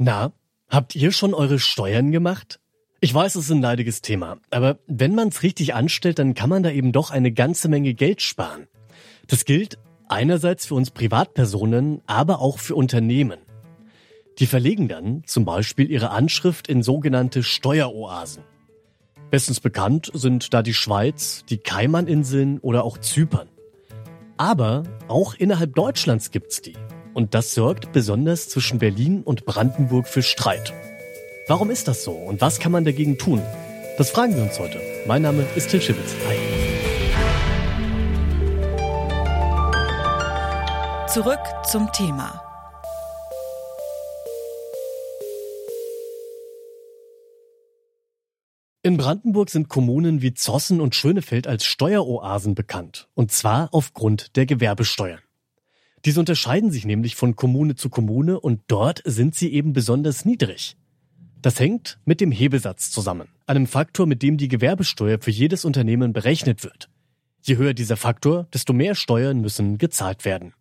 [0.00, 0.32] Na,
[0.68, 2.60] habt ihr schon eure Steuern gemacht?
[3.00, 6.48] Ich weiß, es ist ein leidiges Thema, aber wenn man es richtig anstellt, dann kann
[6.48, 8.68] man da eben doch eine ganze Menge Geld sparen.
[9.26, 9.76] Das gilt
[10.08, 13.40] einerseits für uns Privatpersonen, aber auch für Unternehmen.
[14.38, 18.44] Die verlegen dann zum Beispiel ihre Anschrift in sogenannte Steueroasen.
[19.32, 23.48] Bestens bekannt sind da die Schweiz, die Kaimaninseln oder auch Zypern.
[24.36, 26.76] Aber auch innerhalb Deutschlands gibt's die.
[27.18, 30.72] Und das sorgt besonders zwischen Berlin und Brandenburg für Streit.
[31.48, 33.42] Warum ist das so und was kann man dagegen tun?
[33.96, 34.80] Das fragen wir uns heute.
[35.04, 36.14] Mein Name ist Till Schibitz.
[36.28, 36.36] Hi.
[41.08, 42.40] Zurück zum Thema.
[48.84, 54.46] In Brandenburg sind Kommunen wie Zossen und Schönefeld als Steueroasen bekannt, und zwar aufgrund der
[54.46, 55.18] Gewerbesteuern.
[56.08, 60.74] Diese unterscheiden sich nämlich von Kommune zu Kommune und dort sind sie eben besonders niedrig.
[61.42, 66.14] Das hängt mit dem Hebesatz zusammen, einem Faktor, mit dem die Gewerbesteuer für jedes Unternehmen
[66.14, 66.88] berechnet wird.
[67.42, 70.54] Je höher dieser Faktor, desto mehr Steuern müssen gezahlt werden.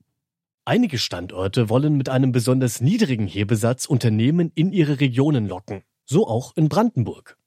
[0.66, 6.58] Einige Standorte wollen mit einem besonders niedrigen Hebesatz Unternehmen in ihre Regionen locken, so auch
[6.58, 7.38] in Brandenburg.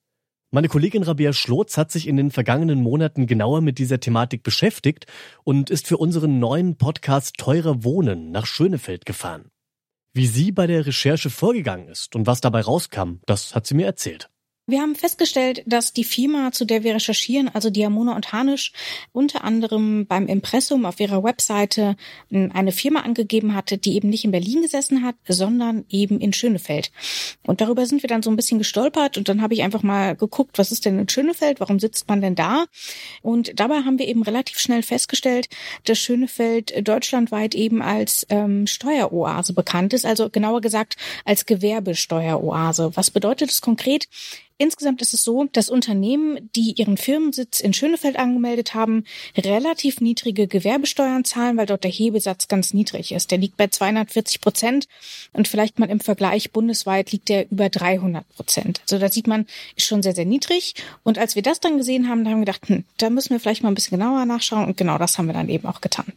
[0.53, 5.07] Meine Kollegin Rabea Schlotz hat sich in den vergangenen Monaten genauer mit dieser Thematik beschäftigt
[5.45, 9.53] und ist für unseren neuen Podcast Teurer Wohnen nach Schönefeld gefahren.
[10.13, 13.87] Wie sie bei der Recherche vorgegangen ist und was dabei rauskam, das hat sie mir
[13.87, 14.29] erzählt.
[14.71, 18.73] Wir haben festgestellt, dass die Firma, zu der wir recherchieren, also Diamona und Hanisch,
[19.13, 21.97] unter anderem beim Impressum auf ihrer Webseite
[22.31, 26.93] eine Firma angegeben hatte, die eben nicht in Berlin gesessen hat, sondern eben in Schönefeld.
[27.45, 30.15] Und darüber sind wir dann so ein bisschen gestolpert und dann habe ich einfach mal
[30.15, 32.67] geguckt, was ist denn in Schönefeld, warum sitzt man denn da?
[33.23, 35.49] Und dabei haben wir eben relativ schnell festgestellt,
[35.85, 42.93] dass Schönefeld deutschlandweit eben als ähm, Steueroase bekannt ist, also genauer gesagt als Gewerbesteueroase.
[42.95, 44.07] Was bedeutet das konkret?
[44.63, 50.47] Insgesamt ist es so, dass Unternehmen, die ihren Firmensitz in Schönefeld angemeldet haben, relativ niedrige
[50.47, 53.31] Gewerbesteuern zahlen, weil dort der Hebesatz ganz niedrig ist.
[53.31, 54.87] Der liegt bei 240 Prozent
[55.33, 58.83] und vielleicht mal im Vergleich bundesweit liegt der über 300 Prozent.
[58.83, 60.75] Also da sieht man, ist schon sehr, sehr niedrig.
[61.05, 63.41] Und als wir das dann gesehen haben, da haben wir gedacht, hm, da müssen wir
[63.41, 66.13] vielleicht mal ein bisschen genauer nachschauen und genau das haben wir dann eben auch getan.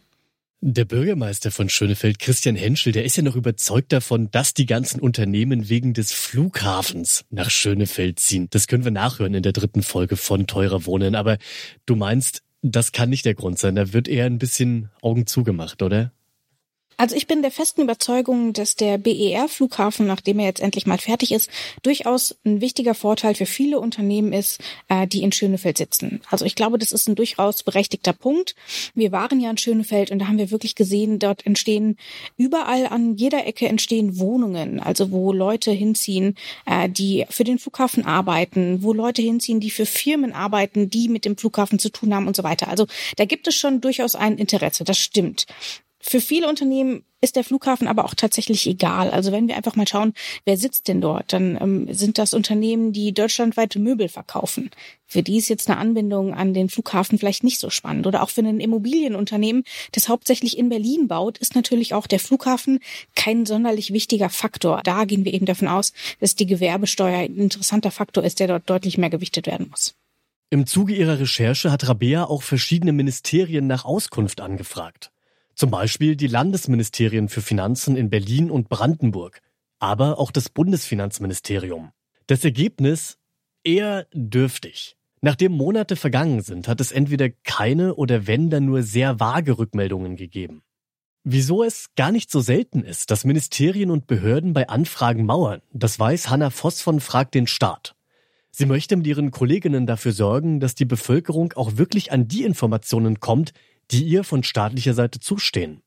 [0.66, 4.98] Der Bürgermeister von Schönefeld, Christian Henschel, der ist ja noch überzeugt davon, dass die ganzen
[4.98, 8.46] Unternehmen wegen des Flughafens nach Schönefeld ziehen.
[8.48, 11.16] Das können wir nachhören in der dritten Folge von Teurer Wohnen.
[11.16, 11.36] Aber
[11.84, 13.74] du meinst, das kann nicht der Grund sein.
[13.74, 16.12] Da wird eher ein bisschen Augen zugemacht, oder?
[16.96, 21.32] Also ich bin der festen Überzeugung, dass der BER-Flughafen, nachdem er jetzt endlich mal fertig
[21.32, 21.50] ist,
[21.82, 26.20] durchaus ein wichtiger Vorteil für viele Unternehmen ist, äh, die in Schönefeld sitzen.
[26.30, 28.54] Also ich glaube, das ist ein durchaus berechtigter Punkt.
[28.94, 31.96] Wir waren ja in Schönefeld und da haben wir wirklich gesehen, dort entstehen
[32.36, 38.04] überall an jeder Ecke entstehen Wohnungen, also wo Leute hinziehen, äh, die für den Flughafen
[38.04, 42.26] arbeiten, wo Leute hinziehen, die für Firmen arbeiten, die mit dem Flughafen zu tun haben
[42.26, 42.68] und so weiter.
[42.68, 45.46] Also da gibt es schon durchaus ein Interesse, das stimmt.
[46.06, 49.10] Für viele Unternehmen ist der Flughafen aber auch tatsächlich egal.
[49.10, 50.12] Also wenn wir einfach mal schauen,
[50.44, 54.70] wer sitzt denn dort, dann ähm, sind das Unternehmen, die deutschlandweite Möbel verkaufen.
[55.06, 58.06] Für die ist jetzt eine Anbindung an den Flughafen vielleicht nicht so spannend.
[58.06, 62.80] Oder auch für ein Immobilienunternehmen, das hauptsächlich in Berlin baut, ist natürlich auch der Flughafen
[63.16, 64.82] kein sonderlich wichtiger Faktor.
[64.84, 68.68] Da gehen wir eben davon aus, dass die Gewerbesteuer ein interessanter Faktor ist, der dort
[68.68, 69.94] deutlich mehr gewichtet werden muss.
[70.50, 75.13] Im Zuge ihrer Recherche hat Rabea auch verschiedene Ministerien nach Auskunft angefragt.
[75.54, 79.40] Zum Beispiel die Landesministerien für Finanzen in Berlin und Brandenburg,
[79.78, 81.92] aber auch das Bundesfinanzministerium.
[82.26, 83.18] Das Ergebnis
[83.62, 84.96] eher dürftig.
[85.20, 90.16] Nachdem Monate vergangen sind, hat es entweder keine oder wenn dann nur sehr vage Rückmeldungen
[90.16, 90.62] gegeben.
[91.22, 95.98] Wieso es gar nicht so selten ist, dass Ministerien und Behörden bei Anfragen mauern, das
[95.98, 97.94] weiß Hanna Voss von Frag den Staat.
[98.50, 103.18] Sie möchte mit ihren Kolleginnen dafür sorgen, dass die Bevölkerung auch wirklich an die Informationen
[103.18, 103.54] kommt,
[103.90, 105.82] die ihr von staatlicher Seite zustehen.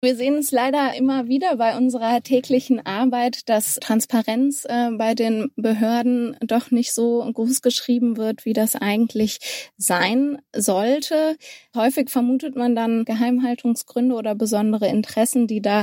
[0.00, 5.50] Wir sehen es leider immer wieder bei unserer täglichen Arbeit, dass Transparenz äh, bei den
[5.56, 11.36] Behörden doch nicht so groß geschrieben wird, wie das eigentlich sein sollte.
[11.74, 15.82] Häufig vermutet man dann Geheimhaltungsgründe oder besondere Interessen, die da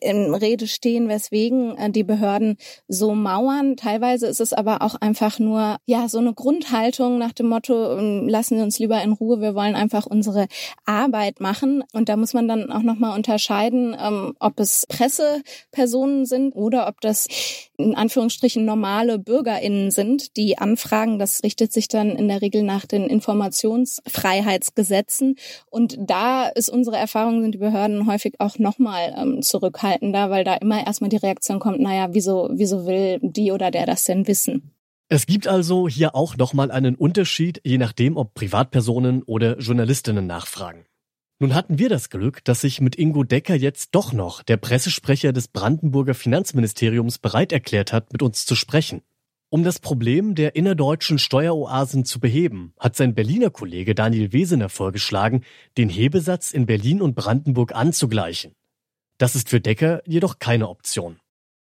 [0.00, 3.76] in Rede stehen, weswegen äh, die Behörden so mauern.
[3.76, 8.28] Teilweise ist es aber auch einfach nur ja so eine Grundhaltung nach dem Motto: ähm,
[8.28, 9.40] Lassen Sie uns lieber in Ruhe.
[9.40, 10.46] Wir wollen einfach unsere
[10.84, 11.82] Arbeit machen.
[11.92, 16.54] Und da muss man dann auch noch mal unterscheiden unterscheiden, ähm, ob es Pressepersonen sind
[16.54, 17.26] oder ob das
[17.76, 21.18] in Anführungsstrichen normale BürgerInnen sind, die anfragen.
[21.18, 25.34] Das richtet sich dann in der Regel nach den Informationsfreiheitsgesetzen.
[25.70, 30.54] Und da ist unsere Erfahrung, sind die Behörden häufig auch nochmal ähm, zurückhaltender, weil da
[30.54, 34.72] immer erstmal die Reaktion kommt, naja, wieso, wieso will die oder der das denn wissen?
[35.08, 40.84] Es gibt also hier auch nochmal einen Unterschied, je nachdem, ob Privatpersonen oder Journalistinnen nachfragen.
[41.38, 45.34] Nun hatten wir das Glück, dass sich mit Ingo Decker jetzt doch noch der Pressesprecher
[45.34, 49.02] des Brandenburger Finanzministeriums bereit erklärt hat, mit uns zu sprechen.
[49.50, 55.44] Um das Problem der innerdeutschen Steueroasen zu beheben, hat sein Berliner Kollege Daniel Wesener vorgeschlagen,
[55.76, 58.54] den Hebesatz in Berlin und Brandenburg anzugleichen.
[59.18, 61.18] Das ist für Decker jedoch keine Option.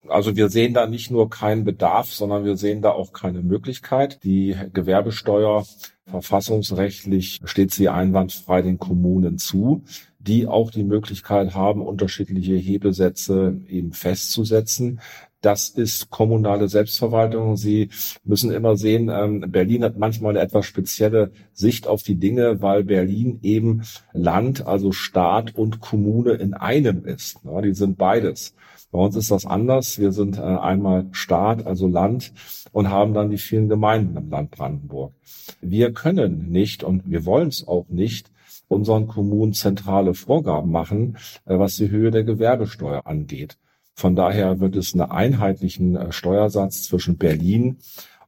[0.07, 4.23] Also wir sehen da nicht nur keinen Bedarf, sondern wir sehen da auch keine Möglichkeit.
[4.23, 5.65] Die Gewerbesteuer
[6.05, 9.83] verfassungsrechtlich steht sie einwandfrei den Kommunen zu,
[10.19, 14.99] die auch die Möglichkeit haben, unterschiedliche Hebesätze eben festzusetzen.
[15.41, 17.55] Das ist kommunale Selbstverwaltung.
[17.55, 17.89] Sie
[18.25, 22.83] müssen immer sehen, ähm, Berlin hat manchmal eine etwas spezielle Sicht auf die Dinge, weil
[22.83, 27.39] Berlin eben Land, also Staat und Kommune in einem ist.
[27.63, 28.53] Die sind beides.
[28.91, 29.99] Bei uns ist das anders.
[29.99, 32.33] Wir sind äh, einmal Staat, also Land,
[32.71, 35.13] und haben dann die vielen Gemeinden im Land Brandenburg.
[35.61, 38.31] Wir können nicht und wir wollen es auch nicht
[38.67, 43.57] unseren Kommunen zentrale Vorgaben machen, äh, was die Höhe der Gewerbesteuer angeht.
[43.99, 47.79] Von daher wird es einen einheitlichen äh, Steuersatz zwischen Berlin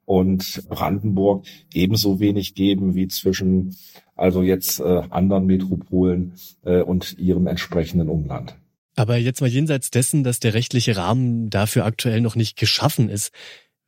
[0.04, 3.78] und Brandenburg ebenso wenig geben wie zwischen
[4.18, 6.34] also jetzt äh, anderen Metropolen
[6.66, 8.58] äh, und ihrem entsprechenden Umland.
[8.98, 13.32] Aber jetzt mal jenseits dessen, dass der rechtliche Rahmen dafür aktuell noch nicht geschaffen ist,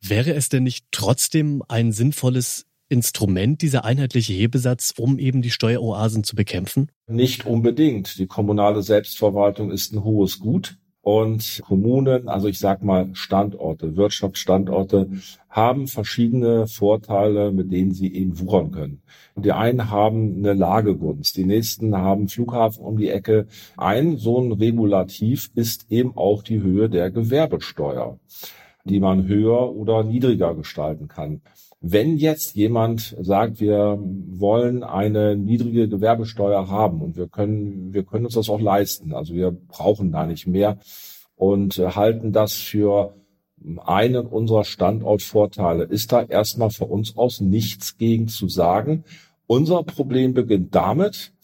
[0.00, 6.24] wäre es denn nicht trotzdem ein sinnvolles Instrument, dieser einheitliche Hebesatz, um eben die Steueroasen
[6.24, 6.90] zu bekämpfen?
[7.06, 8.18] Nicht unbedingt.
[8.18, 10.78] Die kommunale Selbstverwaltung ist ein hohes Gut.
[11.04, 15.10] Und Kommunen, also ich sag mal Standorte, Wirtschaftsstandorte,
[15.50, 19.02] haben verschiedene Vorteile, mit denen sie eben wuchern können.
[19.36, 23.46] Die einen haben eine Lagegunst, die nächsten haben Flughafen um die Ecke.
[23.76, 28.18] Ein so ein Regulativ ist eben auch die Höhe der Gewerbesteuer,
[28.86, 31.42] die man höher oder niedriger gestalten kann.
[31.86, 38.24] Wenn jetzt jemand sagt, wir wollen eine niedrige Gewerbesteuer haben und wir können, wir können
[38.24, 40.78] uns das auch leisten, also wir brauchen da nicht mehr
[41.36, 43.14] und halten das für
[43.84, 49.04] einen unserer Standortvorteile, ist da erstmal für uns aus nichts gegen zu sagen.
[49.46, 51.34] Unser Problem beginnt damit,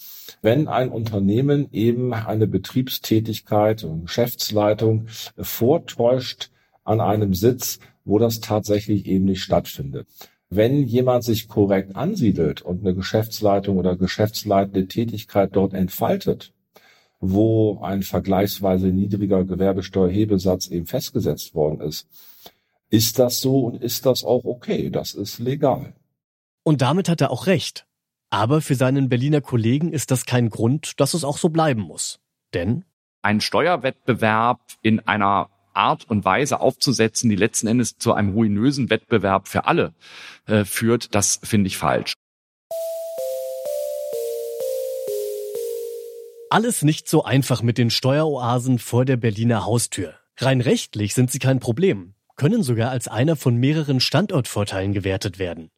[0.41, 5.05] wenn ein Unternehmen eben eine Betriebstätigkeit und Geschäftsleitung
[5.37, 6.51] vortäuscht
[6.83, 7.79] an einem Sitz,
[8.11, 10.09] wo das tatsächlich eben nicht stattfindet.
[10.49, 16.53] Wenn jemand sich korrekt ansiedelt und eine Geschäftsleitung oder geschäftsleitende Tätigkeit dort entfaltet,
[17.21, 22.09] wo ein vergleichsweise niedriger Gewerbesteuerhebesatz eben festgesetzt worden ist,
[22.89, 24.91] ist das so und ist das auch okay?
[24.91, 25.95] Das ist legal.
[26.65, 27.87] Und damit hat er auch recht.
[28.29, 32.19] Aber für seinen Berliner Kollegen ist das kein Grund, dass es auch so bleiben muss.
[32.55, 32.85] Denn
[33.23, 39.49] ein Steuerwettbewerb in einer Art und Weise aufzusetzen, die letzten Endes zu einem ruinösen Wettbewerb
[39.49, 39.95] für alle
[40.47, 42.15] äh, führt, das finde ich falsch.
[46.53, 50.15] Alles nicht so einfach mit den Steueroasen vor der Berliner Haustür.
[50.37, 55.71] Rein rechtlich sind sie kein Problem, können sogar als einer von mehreren Standortvorteilen gewertet werden.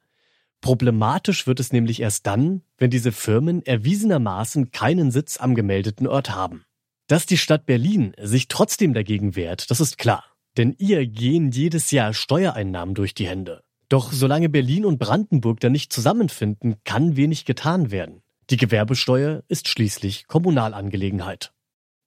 [0.62, 6.30] Problematisch wird es nämlich erst dann, wenn diese Firmen erwiesenermaßen keinen Sitz am gemeldeten Ort
[6.30, 6.64] haben.
[7.06, 10.24] Dass die Stadt Berlin sich trotzdem dagegen wehrt, das ist klar.
[10.56, 13.62] Denn ihr gehen jedes Jahr Steuereinnahmen durch die Hände.
[13.88, 18.22] Doch solange Berlin und Brandenburg da nicht zusammenfinden, kann wenig getan werden.
[18.50, 21.52] Die Gewerbesteuer ist schließlich Kommunalangelegenheit.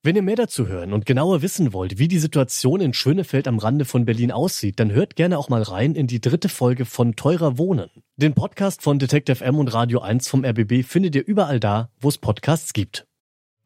[0.02, 3.58] Wenn ihr mehr dazu hören und genauer wissen wollt, wie die Situation in Schönefeld am
[3.58, 7.16] Rande von Berlin aussieht, dann hört gerne auch mal rein in die dritte Folge von
[7.16, 7.90] Teurer Wohnen.
[8.16, 12.08] Den Podcast von Detective M und Radio 1 vom RBB findet ihr überall da, wo
[12.08, 13.06] es Podcasts gibt.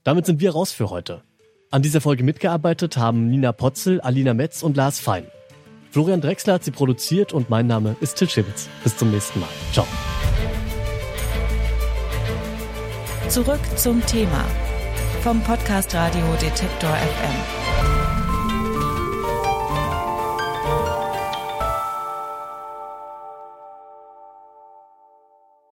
[0.04, 1.22] Damit sind wir raus für heute.
[1.70, 5.26] An dieser Folge mitgearbeitet haben Nina Potzel, Alina Metz und Lars Fein.
[5.90, 8.68] Florian Drexler hat sie produziert und mein Name ist Till Schibitz.
[8.82, 9.48] Bis zum nächsten Mal.
[9.72, 9.86] Ciao.
[13.28, 14.44] Zurück zum Thema
[15.22, 17.99] vom Podcast Radio Detektor FM.